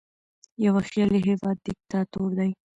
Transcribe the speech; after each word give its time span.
یوه 0.65 0.81
خیالي 0.89 1.19
هیواد 1.27 1.57
دیکتاتور 1.67 2.29
دی. 2.37 2.51